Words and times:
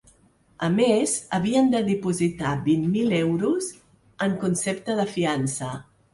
A 0.67 0.69
més, 0.77 1.11
havien 1.37 1.69
de 1.73 1.81
dipositar 1.89 2.55
vint 2.69 2.89
mil 2.95 3.15
euros 3.19 3.69
en 4.29 4.35
concepte 4.47 4.99
de 5.03 5.09
fiança. 5.15 5.73